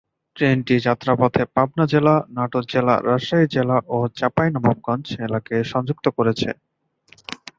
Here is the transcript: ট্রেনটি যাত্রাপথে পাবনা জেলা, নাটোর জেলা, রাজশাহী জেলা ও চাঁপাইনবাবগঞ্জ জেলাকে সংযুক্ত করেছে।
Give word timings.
ট্রেনটি 0.35 0.75
যাত্রাপথে 0.79 1.43
পাবনা 1.55 1.85
জেলা, 1.85 2.15
নাটোর 2.29 2.63
জেলা, 2.73 2.95
রাজশাহী 3.07 3.47
জেলা 3.55 3.77
ও 3.87 3.97
চাঁপাইনবাবগঞ্জ 4.17 5.05
জেলাকে 5.15 5.55
সংযুক্ত 5.71 6.05
করেছে। 6.17 6.49